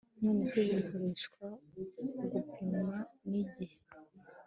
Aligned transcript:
nonese 0.21 0.57
bikoreshwa 0.69 1.45
gupimwa 1.73 2.97
nigihe 3.29 3.77